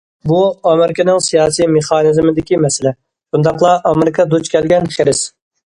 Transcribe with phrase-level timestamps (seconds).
[0.29, 0.37] بۇ،
[0.69, 5.29] ئامېرىكىنىڭ سىياسىي مېخانىزمىدىكى مەسىلە، شۇنداقلا ئامېرىكا دۇچ كەلگەن خىرىس.